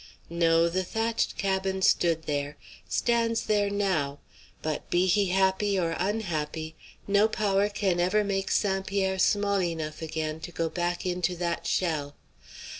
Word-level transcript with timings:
No; 0.31 0.67
the 0.67 0.83
thatched 0.83 1.37
cabin 1.37 1.83
stood 1.83 2.23
there, 2.23 2.57
stands 2.89 3.43
there 3.43 3.69
now; 3.69 4.17
but, 4.63 4.89
be 4.89 5.05
he 5.05 5.27
happy 5.27 5.77
or 5.79 5.91
unhappy, 5.99 6.75
no 7.07 7.27
power 7.27 7.69
can 7.69 7.99
ever 7.99 8.23
make 8.23 8.49
St. 8.49 8.87
Pierre 8.87 9.19
small 9.19 9.61
enough 9.61 10.01
again 10.01 10.39
to 10.39 10.51
go 10.51 10.69
back 10.69 11.05
into 11.05 11.35
that 11.35 11.67
shell. 11.67 12.15